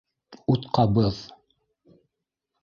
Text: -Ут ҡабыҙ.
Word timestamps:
-Ут 0.53 0.65
ҡабыҙ. 0.77 1.19